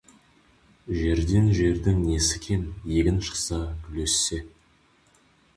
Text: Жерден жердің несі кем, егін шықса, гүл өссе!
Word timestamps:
Жерден 1.01 1.51
жердің 1.59 2.01
несі 2.07 2.41
кем, 2.47 2.65
егін 2.97 3.21
шықса, 3.29 3.61
гүл 3.85 4.03
өссе! 4.09 4.41